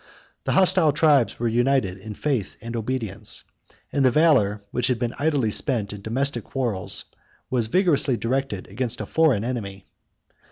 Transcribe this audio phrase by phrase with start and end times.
[0.45, 3.43] The hostile tribes were united in faith and obedience,
[3.93, 7.05] and the valor which had been idly spent in domestic quarrels
[7.51, 9.85] was vigorously directed against a foreign enemy.